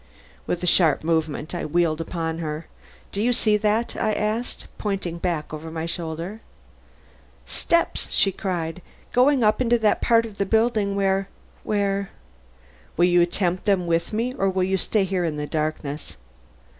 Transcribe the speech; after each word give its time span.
With 0.47 0.63
a 0.63 0.65
sharp 0.65 1.03
movement 1.03 1.53
I 1.53 1.63
wheeled 1.63 2.01
upon 2.01 2.39
her. 2.39 2.65
"Do 3.11 3.21
you 3.21 3.31
see 3.31 3.55
that?" 3.57 3.95
I 3.95 4.13
asked, 4.13 4.65
pointing 4.79 5.19
back 5.19 5.53
over 5.53 5.69
my 5.69 5.85
shoulder. 5.85 6.41
"Steps," 7.45 8.09
she 8.09 8.31
cried, 8.31 8.81
"going 9.13 9.43
up 9.43 9.61
into 9.61 9.77
that 9.77 10.01
part 10.01 10.25
of 10.25 10.39
the 10.39 10.45
building 10.47 10.95
where 10.95 11.27
where" 11.63 12.09
"Will 12.97 13.05
you 13.05 13.21
attempt 13.21 13.65
them 13.65 13.85
with 13.85 14.11
me? 14.11 14.33
Or 14.33 14.49
will 14.49 14.63
you 14.63 14.75
stay 14.77 15.03
here, 15.03 15.23
in 15.23 15.37
the 15.37 15.45
darkness?" 15.45 16.17